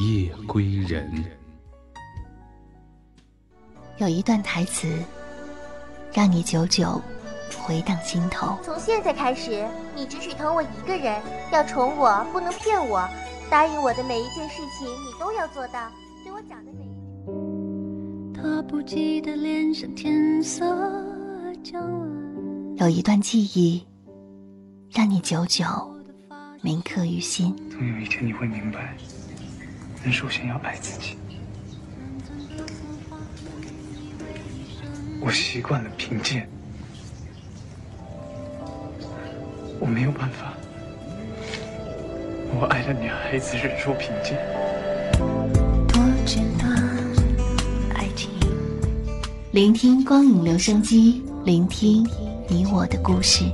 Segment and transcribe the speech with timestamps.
[0.00, 1.10] 夜归人。
[3.98, 4.88] 有一段台词，
[6.12, 7.00] 让你久久
[7.58, 8.58] 回荡心头。
[8.62, 11.20] 从现在开始，你只许疼我一个人，
[11.52, 13.06] 要宠我，不能骗我。
[13.50, 15.90] 答应我的每一件事情，你都要做到。
[16.24, 18.40] 对我讲的每一句。
[18.40, 20.64] 他不记得脸上天色
[22.78, 23.86] 有一段记忆，
[24.90, 25.64] 让你久久
[26.62, 27.54] 铭刻于心。
[27.70, 28.96] 总有一天你会明白，
[30.02, 31.16] 人首先要爱自己。
[35.20, 36.48] 我习惯了贫贱，
[39.78, 40.54] 我没有办法。
[42.54, 44.36] 我爱的女孩子忍受贫贱。
[49.52, 52.08] 聆听光影留声机，聆听
[52.48, 53.44] 你我的故事。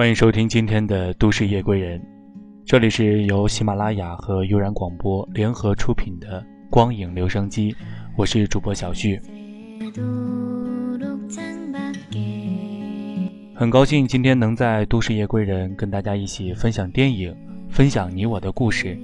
[0.00, 2.00] 欢迎收听今天的《都市夜归人》，
[2.64, 7.76] 这里是由喜马拉雅和悠然广播联合出品的光影留声机，
[8.16, 9.20] 我是主播小旭。
[13.54, 17.36] 很高兴今天能在《都市夜归人》跟大家一起分享电影，
[17.68, 18.98] 分享你我的故事。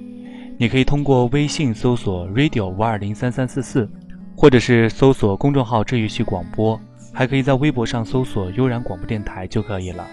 [0.57, 3.87] 你可以通过微信搜索 “radio 五二零三三四四”，
[4.35, 6.81] 或者是搜索公众号“治愈系广播”，
[7.13, 10.03] 还可以在微博上搜索“悠然广播电台”就可以了。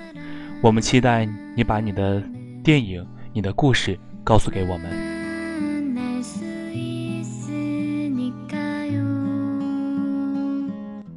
[0.64, 2.22] 我们期待你把你的
[2.62, 4.91] 电影、你的故事告诉给我们。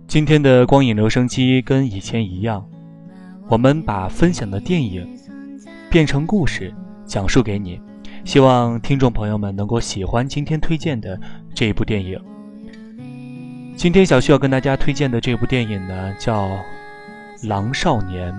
[0.06, 2.68] 今天的光影留声机跟以前一样，
[3.47, 5.07] 我们把分享的电影
[5.90, 6.74] 变成故事，
[7.06, 7.80] 讲述给你。
[8.25, 11.18] 希望听众朋友们能够喜欢今天推荐的
[11.56, 12.19] 这一部电影。
[13.78, 16.50] 今天小旭要跟大家推荐的这部电影呢，叫
[17.47, 18.34] 《狼少年》。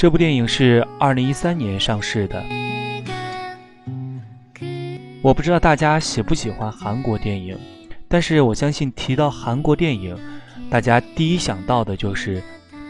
[0.00, 2.42] 这部电影是二零一三年上市的。
[5.20, 7.54] 我不知道大家喜不喜欢韩国电影，
[8.08, 10.16] 但是我相信提到韩国电影，
[10.70, 12.42] 大家第一想到的就是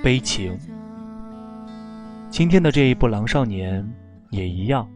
[0.04, 0.56] 悲情。
[2.30, 3.82] 今天的这一部《狼少年》
[4.30, 4.88] 也一样，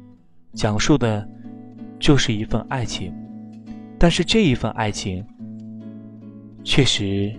[0.52, 1.28] 讲述的
[1.98, 3.12] 就是一份爱情，
[3.98, 5.26] 但是这一份爱情
[6.62, 7.34] 确实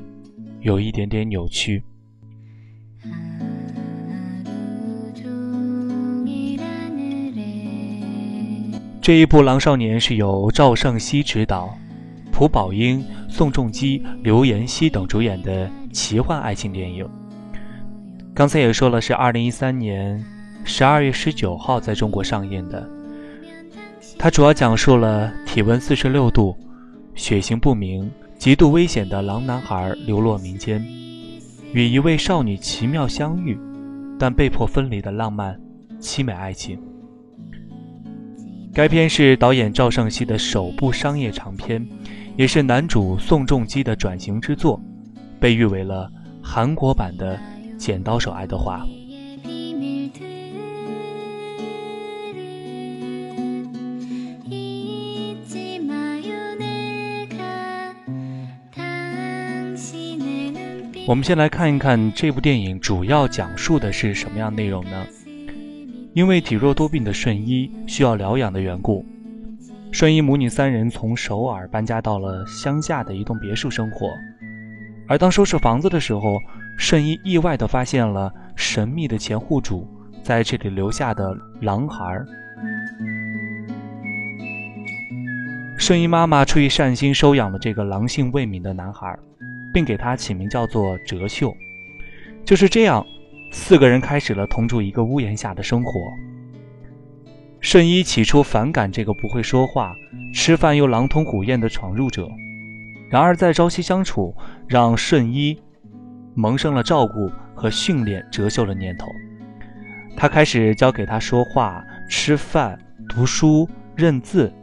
[0.60, 1.82] 有一点点扭曲。
[9.06, 11.78] 这一部《狼少年》是由赵胜熙执导，
[12.32, 17.08] 朴宝英、宋仲基、刘妍希等主演的奇幻爱情电影。
[18.34, 20.26] 刚才也说了，是二零一三年
[20.64, 22.90] 十二月十九号在中国上映的。
[24.18, 26.58] 它主要讲述了体温四十六度、
[27.14, 30.84] 血型不明、极度危险的狼男孩流落民间，
[31.74, 33.56] 与一位少女奇妙相遇，
[34.18, 35.56] 但被迫分离的浪漫
[36.00, 36.80] 凄美爱情。
[38.76, 41.88] 该片是导演赵胜熙的首部商业长片，
[42.36, 44.78] 也是男主宋仲基的转型之作，
[45.40, 46.12] 被誉为了
[46.44, 47.38] 韩国版的
[47.78, 48.80] 《剪刀手爱德华》。
[61.08, 65.08] 我们先来看一看这部电影主要讲述的是什么样内容呢？
[66.16, 69.06] 因为体弱多病的顺一需要疗养的缘故，
[69.92, 74.08] 顺一母女三人从首尔搬家到了乡下的一栋别墅生活。
[75.10, 76.40] 而当收拾房子的时候，
[76.78, 79.86] 顺一意外地发现了神秘的前户主
[80.24, 82.24] 在这里留下的狼孩。
[85.78, 89.14] 顺一妈妈出于善心收养了这个狼性未泯的男孩，
[89.74, 91.54] 并给他起名叫做哲秀。
[92.46, 93.06] 就是这样。
[93.56, 95.92] 四个人开始了同住一个屋檐下的生活。
[97.62, 99.96] 顺一起初反感这个不会说话、
[100.34, 102.30] 吃饭又狼吞虎咽的闯入者，
[103.10, 104.36] 然而在朝夕相处，
[104.68, 105.58] 让顺一
[106.36, 109.08] 萌生了照顾和训练哲秀的念头。
[110.18, 114.54] 他开始教给他说话、吃饭、读书、认字，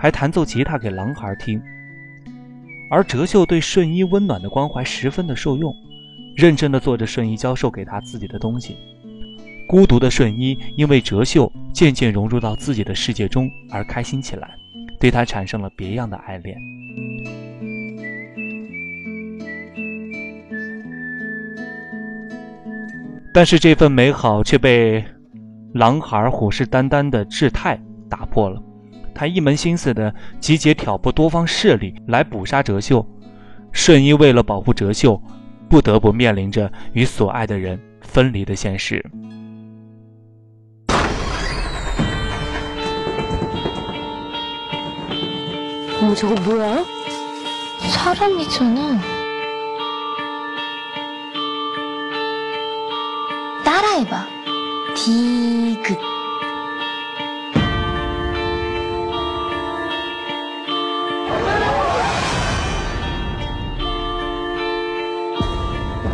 [0.00, 1.62] 还弹奏吉他给狼孩听。
[2.90, 5.72] 而哲秀对顺一温暖的关怀十分的受用。
[6.36, 8.76] 认真的做着顺一教授给他自己的东西。
[9.66, 14.54] 孤独的顺一因为哲秀渐渐融入到自己的世界中而开心起来，
[15.00, 16.56] 对他产生了别样的爱恋。
[23.32, 25.04] 但是这份美好却被
[25.72, 28.62] 狼孩虎视眈眈的志泰打破了。
[29.14, 33.04] 他一门心思的集结挑拨多方势力来捕杀哲秀。
[33.72, 35.20] 顺一为了保护哲秀，
[35.73, 39.03] 不得不面临着与所爱的人分离的现实。
[46.01, 49.01] 어저거뭐야사람이잖아
[53.65, 54.25] 따라해봐.
[54.95, 56.12] 디귿.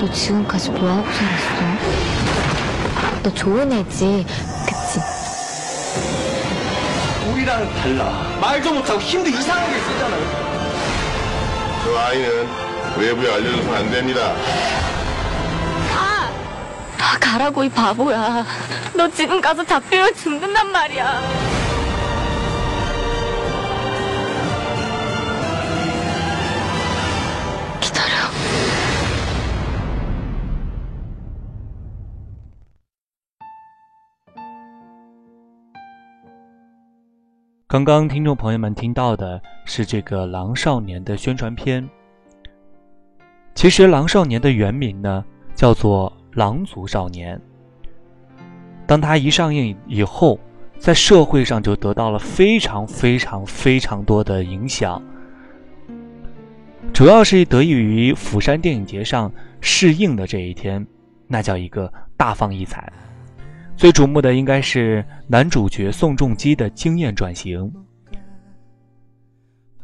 [0.00, 1.60] 너 지금까지 뭐하고 살았어?
[3.22, 4.24] 너 좋은 애지,
[4.66, 4.98] 그치?
[7.30, 8.38] 우리랑은 달라.
[8.40, 10.50] 말도 못하고 힘도 이상하게 쓰잖아요.
[11.84, 12.48] 저 아이는
[12.96, 14.34] 외부에 알려줘서는 안 됩니다.
[16.96, 18.46] 다 가라고 이 바보야.
[18.94, 21.20] 너 지금 가서 잡히면 죽는단 말이야.
[37.70, 41.88] 刚刚听众朋友们听到的是这个《狼少年》的宣传片。
[43.54, 45.24] 其实，《狼少年》的原名呢
[45.54, 46.12] 叫做。
[46.34, 47.40] 狼族少年，
[48.86, 50.38] 当他一上映以后，
[50.78, 55.02] 在社会上就得到了非常非常非常多的影响，
[56.92, 59.30] 主要是得益于釜山电影节上
[59.60, 60.86] 试映的这一天，
[61.26, 62.92] 那叫一个大放异彩。
[63.80, 67.72] 最瞩目的应该是男主角宋仲基的惊艳转型。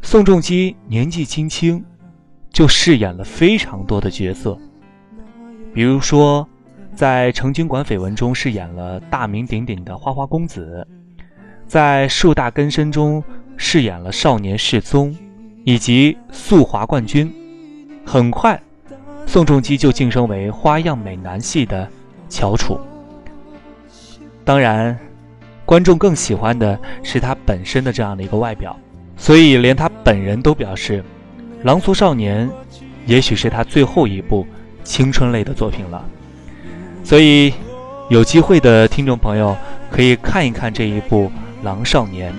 [0.03, 1.83] 宋仲基年纪轻轻，
[2.51, 4.55] 就饰演了非常多的角色。
[5.73, 6.47] 比如说，
[6.95, 10.87] 在《成均馆绯闻》中饰演了大名鼎鼎的花花公子，
[11.67, 13.25] 在《树大根深》中
[13.57, 15.17] 饰演了少年世宗，
[15.65, 17.33] 以及速滑冠军。
[18.05, 18.61] 很快，
[19.25, 21.89] 宋仲基就晋升为花样美男系的
[22.29, 22.79] 翘楚。
[24.47, 24.99] 当然，
[25.67, 28.75] 观众更喜欢的是他本身的这样的一个外表，
[29.19, 31.05] 所以连他本人都表示，
[31.67, 32.49] 《狼族少年》
[33.05, 34.47] 也许是他最后一部。
[34.87, 36.05] 青春类的作品了，
[37.03, 37.53] 所以
[38.09, 39.57] 有机会的听众朋友
[39.91, 41.25] 可以看一看这一部
[41.65, 42.33] 《狼少年》。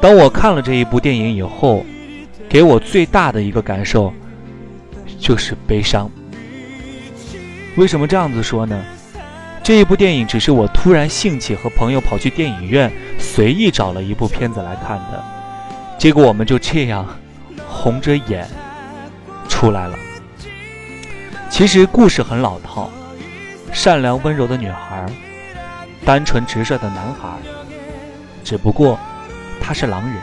[0.00, 1.84] 当我看了这一部电影以后，
[2.48, 4.10] 给我最大的一个感受
[5.18, 6.10] 就是悲伤。
[7.76, 8.82] 为什么这样子说呢？
[9.62, 15.24] 这一部电影只是我突然兴起和朋友跑去电影院随意找了一部片子来看的，
[15.98, 17.06] 结果我们就这样
[17.68, 18.46] 红着眼。
[19.48, 19.96] 出来了。
[21.48, 22.90] 其实故事很老套，
[23.72, 25.06] 善良温柔的女孩，
[26.04, 27.28] 单纯直率的男孩，
[28.42, 28.98] 只不过
[29.60, 30.16] 他是狼人，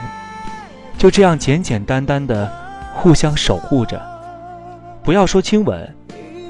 [0.98, 2.52] 就这样简简单单的
[2.94, 4.02] 互相守护着。
[5.04, 5.96] 不要说亲吻，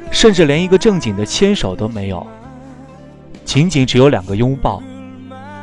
[0.10, 2.26] 甚至连一个正经的牵手都没有，
[3.50, 4.80] 仅仅只有两个拥抱，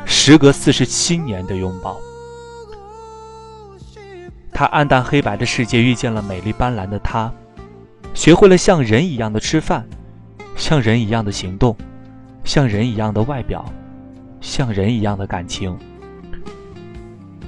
[0.05, 1.95] 时隔四十七年的拥抱。
[4.51, 7.31] 他暗淡黑白的世界遇见了美丽斑斓的他，
[8.13, 9.87] 学会了像人一样的吃饭，
[10.57, 11.77] 像人一样的行动，
[12.43, 13.63] 像人一样的外表，
[14.41, 15.73] 像人一样的感情。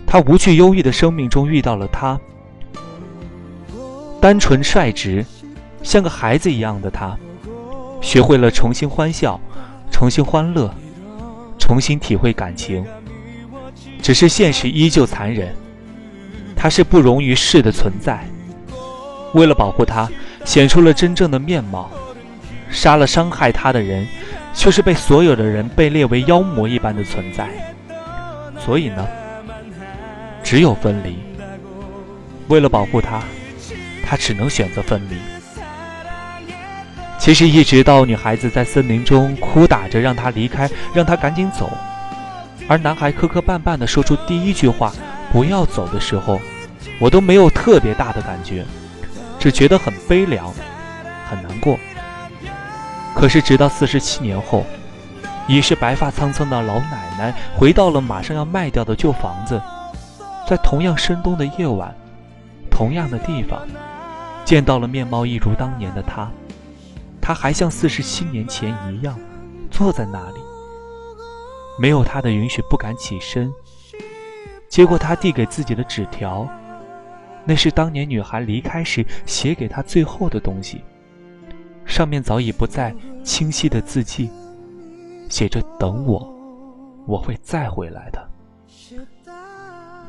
[0.07, 2.17] 他无惧忧郁的生命中遇到了他，
[4.21, 5.25] 单纯率直，
[5.83, 7.17] 像个孩子一样的他，
[7.99, 9.37] 学会了重新欢笑，
[9.99, 10.73] 重新欢乐，
[11.57, 12.85] 重新体会感情。
[14.01, 15.53] 只是现实依旧残忍。
[16.55, 18.25] 他是不容于世的存在，
[19.33, 20.09] 为了保护他，
[20.45, 21.91] 显出了真正的面貌，
[22.69, 24.07] 杀了伤害他的人，
[24.53, 27.49] 却是被所有的人被列为妖魔一般的存在。
[28.57, 29.05] 所以呢，
[30.41, 31.17] 只有分离。
[32.47, 33.21] 为了保护他，
[34.05, 35.17] 他只能选择分离。
[37.19, 41.69] 其实，一直到女孩子在森林中哭打着让他离开，让他赶紧走，
[42.67, 44.91] 而男孩磕磕绊绊地说出第一句话。
[45.31, 46.39] 不要走的时候，
[46.99, 48.65] 我都没有特别大的感觉，
[49.37, 50.51] 只觉得很悲凉，
[51.29, 51.77] 很难过。
[53.13, 54.65] 可是直到四十七年后，
[55.47, 59.61] 已是白发苍苍的老奶奶回到了马上要卖掉的旧房子，
[60.47, 61.93] 在同样深冬的夜晚，
[62.71, 63.59] 同样的地方，
[64.43, 66.27] 见到了面貌一如当年的他，
[67.29, 69.15] 他还像四十七年前一样
[69.69, 70.39] 坐在那里，
[71.77, 73.53] 没有他的允许不敢起身。
[74.67, 76.49] 接过他递给自己的纸条，
[77.45, 80.83] 那是当年女孩离开时写给他最后的东西，
[81.85, 84.31] 上面早已不再清晰的字迹，
[85.29, 86.33] 写着“等我，
[87.05, 88.27] 我会再回来的”。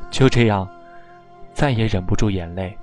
[0.09, 0.67] 就这样，
[1.53, 2.75] 再也忍不住眼泪。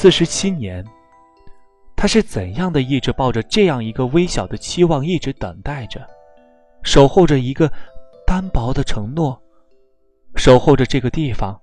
[0.00, 0.84] 四十七年。
[1.96, 6.08] 他是怎样的一直抱着这样一个微小的期望，一直等待着，
[6.84, 7.68] 守候着一个
[8.24, 9.36] 单薄的承诺，
[10.36, 11.60] 守候着这个地方，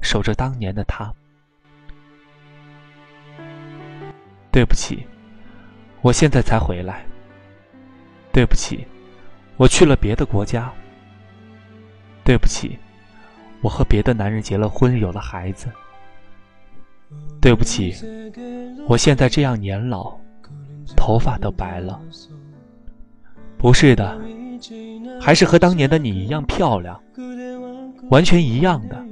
[0.00, 1.12] 守着当年的他。
[4.52, 5.04] 对不起，
[6.00, 7.04] 我现在才回来。
[8.32, 8.86] 对不起，
[9.56, 10.72] 我去了别的国家。
[12.22, 12.78] 对不起，
[13.62, 15.68] 我和别的男人结了婚，有了孩子。
[17.40, 17.94] 对不起，
[18.86, 20.16] 我现在这样年老，
[20.96, 22.00] 头发都白了。
[23.56, 24.18] 不是的，
[25.20, 27.00] 还是和当年的你一样漂亮，
[28.10, 29.04] 完全一样的。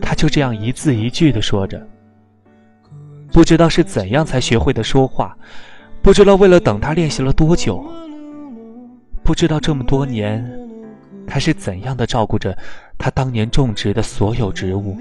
[0.00, 1.86] 他就这样一字一句的说着，
[3.32, 5.36] 不知道是怎样才学会的说话，
[6.02, 7.84] 不知道为了等他练习了多久，
[9.22, 10.44] 不知道这么多年
[11.26, 12.56] 他是怎样的照顾着
[12.96, 14.96] 他当年种植的所有植物。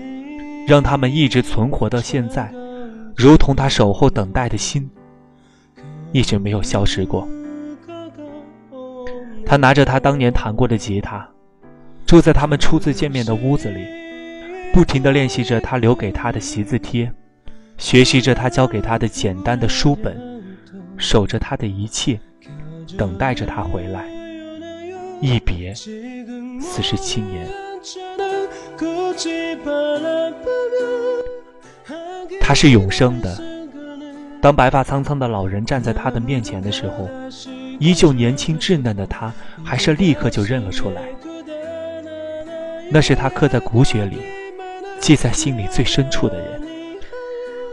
[0.68, 2.54] 让他们一直存活到现在，
[3.16, 4.90] 如同他守候等待的心，
[6.12, 7.26] 一直没有消失过。
[9.46, 11.26] 他拿着他当年弹过的吉他，
[12.06, 13.80] 住在他们初次见面的屋子里，
[14.74, 17.10] 不停地练习着他留给他的习字帖，
[17.78, 20.44] 学习着他教给他的简单的书本，
[20.98, 22.20] 守着他的一切，
[22.98, 24.06] 等待着他回来。
[25.22, 27.48] 一别四十七年。
[32.40, 33.38] 他是永生的。
[34.42, 37.10] 当白发苍苍的老人站在他的面前的时候，
[37.80, 41.02] 依旧年轻稚嫩的他，还是立刻就认了出来。
[42.90, 44.22] 那是他刻在骨血里、
[45.00, 46.62] 记在心里最深处的人。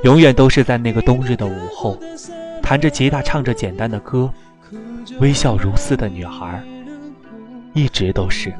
[0.02, 1.99] 永远都是在那个冬日的午后，
[2.62, 4.28] 弹着吉他，唱着简单的歌，
[5.20, 6.62] 微笑如丝的女孩，
[7.75, 8.52] 一直都是。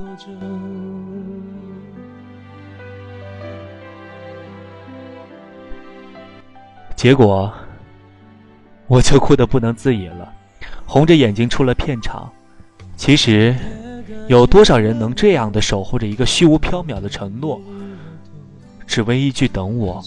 [6.97, 7.53] 结果，
[8.87, 10.33] 我就哭得不能自已了，
[10.87, 12.31] 红着眼睛出了片场。
[12.97, 13.55] 其实，
[14.29, 17.61] 有多少人能这样的守护着一个虚无缥缈的承诺，
[18.87, 20.03] 只为一句“等我，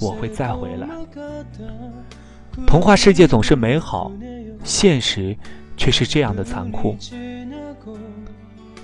[0.00, 0.88] 我会再回来”？
[2.66, 4.10] 童话世界总是美好，
[4.64, 5.36] 现实
[5.76, 6.96] 却是这样的残酷。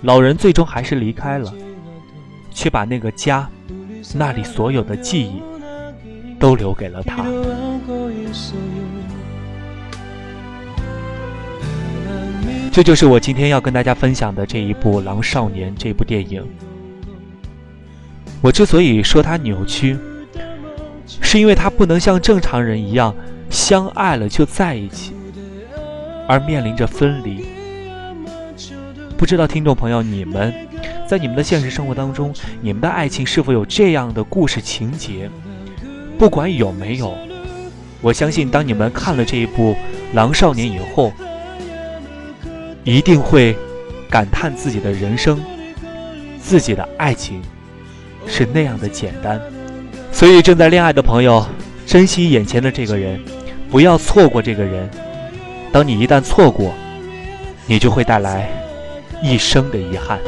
[0.03, 1.53] 老人最终还是离开了，
[2.51, 3.49] 却把那个家，
[4.15, 5.43] 那里所有的记忆。
[6.43, 7.25] 都留给了他。
[12.73, 16.45] 这就是我今天要跟大家分享的这一部《狼少年》这部电影。
[18.41, 19.97] 我之所以说它扭曲，
[21.07, 23.15] 是因为它不能像正常人一样
[23.49, 25.13] 相爱了就在一起，
[26.27, 27.47] 而面临着分离。
[29.17, 30.53] 不知道听众朋友，你们
[31.07, 35.31] 在你们的现实生活当中，你们的爱情是否有这样的故事情节？
[36.23, 37.13] 不管有没有，
[38.01, 39.73] 我相信当你们看了这一部
[40.13, 41.13] 《狼少年》以后，
[42.85, 43.57] 一定会
[44.09, 45.43] 感叹自己的人生、
[46.41, 47.43] 自己的爱情
[48.25, 49.43] 是那样的简单。
[50.13, 51.45] 所以，正在恋爱的朋友，
[51.89, 53.21] 珍惜眼前的这个人，
[53.69, 54.89] 不要错过这个人。
[55.73, 56.73] 当你一旦错过，
[57.67, 58.49] 你就会带来
[59.21, 60.21] 一生的遗憾。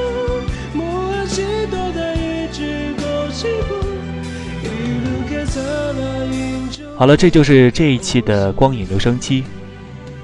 [6.96, 9.44] 好了，这就是这一期的光影留声机，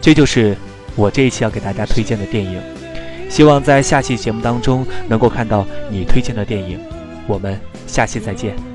[0.00, 0.56] 这就是
[0.94, 2.60] 我这一期要给大家推荐的电影。
[3.28, 6.80] 希望在下期节目当中能够看到你推荐的电影。
[7.26, 8.69] 我们下期再见。